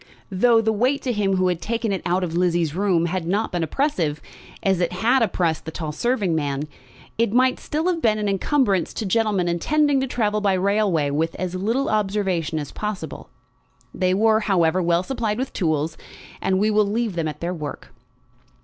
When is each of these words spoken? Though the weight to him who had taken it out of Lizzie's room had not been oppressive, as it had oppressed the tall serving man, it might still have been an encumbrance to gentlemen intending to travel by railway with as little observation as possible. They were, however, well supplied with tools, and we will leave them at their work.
Though 0.31 0.61
the 0.61 0.73
weight 0.73 1.03
to 1.03 1.11
him 1.11 1.35
who 1.35 1.47
had 1.47 1.61
taken 1.61 1.91
it 1.91 2.01
out 2.07 2.23
of 2.23 2.33
Lizzie's 2.35 2.73
room 2.73 3.05
had 3.05 3.27
not 3.27 3.51
been 3.51 3.61
oppressive, 3.61 4.19
as 4.63 4.79
it 4.79 4.91
had 4.93 5.21
oppressed 5.21 5.63
the 5.65 5.69
tall 5.69 5.91
serving 5.91 6.33
man, 6.33 6.63
it 7.19 7.31
might 7.31 7.59
still 7.59 7.85
have 7.85 8.01
been 8.01 8.17
an 8.17 8.27
encumbrance 8.27 8.95
to 8.95 9.05
gentlemen 9.05 9.47
intending 9.47 9.99
to 10.01 10.07
travel 10.07 10.41
by 10.41 10.53
railway 10.53 11.11
with 11.11 11.35
as 11.35 11.53
little 11.53 11.87
observation 11.87 12.57
as 12.57 12.71
possible. 12.71 13.29
They 13.93 14.15
were, 14.15 14.39
however, 14.39 14.81
well 14.81 15.03
supplied 15.03 15.37
with 15.37 15.53
tools, 15.53 15.99
and 16.41 16.57
we 16.57 16.71
will 16.71 16.87
leave 16.87 17.13
them 17.13 17.27
at 17.27 17.39
their 17.39 17.53
work. 17.53 17.89